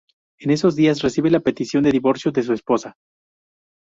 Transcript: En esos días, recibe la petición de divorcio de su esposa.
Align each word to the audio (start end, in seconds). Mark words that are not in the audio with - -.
En 0.39 0.49
esos 0.49 0.75
días, 0.75 1.03
recibe 1.03 1.29
la 1.29 1.41
petición 1.41 1.83
de 1.83 1.91
divorcio 1.91 2.31
de 2.31 2.41
su 2.41 2.53
esposa. 2.53 2.95